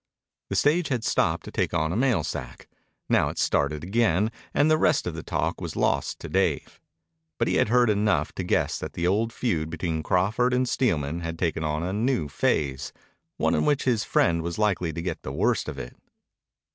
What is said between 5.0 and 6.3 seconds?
of the talk was lost to